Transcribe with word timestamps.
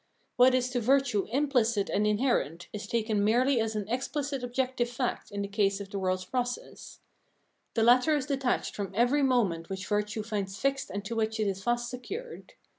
What 0.35 0.55
is 0.55 0.71
to 0.71 0.79
virtue 0.79 1.27
imphcit 1.27 1.87
and 1.93 2.07
inherent 2.07 2.69
is 2.73 2.87
taken 2.87 3.23
merely 3.23 3.61
as 3.61 3.75
an 3.75 3.87
ex 3.87 4.07
phcit 4.07 4.41
objective 4.41 4.89
fact 4.89 5.29
in 5.29 5.43
the 5.43 5.47
case 5.47 5.79
of 5.79 5.91
the 5.91 5.99
world's 5.99 6.25
process. 6.25 7.01
The 7.75 7.83
latter 7.83 8.15
is 8.15 8.25
detached 8.25 8.75
from 8.75 8.93
every 8.95 9.21
moment 9.21 9.69
which 9.69 9.85
virtue 9.85 10.23
finds 10.23 10.57
fixed 10.57 10.89
and 10.89 11.05
to 11.05 11.15
which 11.15 11.39
it 11.39 11.45
is 11.45 11.61
fast 11.61 11.87
secured. 11.91 12.53